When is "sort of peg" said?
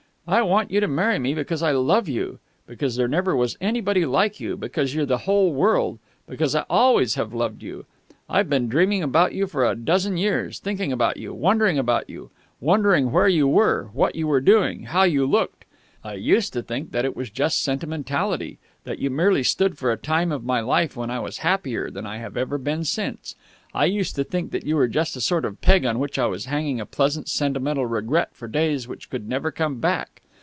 25.21-25.85